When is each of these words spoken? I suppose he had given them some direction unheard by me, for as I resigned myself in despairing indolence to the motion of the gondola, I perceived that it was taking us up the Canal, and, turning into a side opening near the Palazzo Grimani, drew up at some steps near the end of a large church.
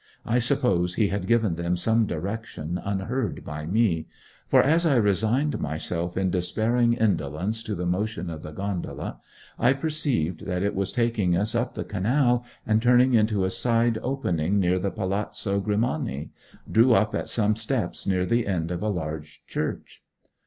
I 0.25 0.39
suppose 0.39 0.95
he 0.95 1.09
had 1.09 1.27
given 1.27 1.57
them 1.57 1.77
some 1.77 2.07
direction 2.07 2.81
unheard 2.83 3.45
by 3.45 3.67
me, 3.67 4.07
for 4.49 4.63
as 4.63 4.83
I 4.83 4.95
resigned 4.95 5.59
myself 5.61 6.17
in 6.17 6.31
despairing 6.31 6.93
indolence 6.93 7.61
to 7.61 7.75
the 7.75 7.85
motion 7.85 8.27
of 8.31 8.41
the 8.41 8.51
gondola, 8.51 9.19
I 9.59 9.73
perceived 9.73 10.47
that 10.47 10.63
it 10.63 10.73
was 10.73 10.91
taking 10.91 11.37
us 11.37 11.53
up 11.53 11.75
the 11.75 11.83
Canal, 11.83 12.43
and, 12.65 12.81
turning 12.81 13.13
into 13.13 13.45
a 13.45 13.51
side 13.51 13.99
opening 14.01 14.59
near 14.59 14.79
the 14.79 14.89
Palazzo 14.89 15.59
Grimani, 15.59 16.31
drew 16.71 16.95
up 16.95 17.13
at 17.13 17.29
some 17.29 17.55
steps 17.55 18.07
near 18.07 18.25
the 18.25 18.47
end 18.47 18.71
of 18.71 18.81
a 18.81 18.87
large 18.89 19.43
church. 19.45 20.01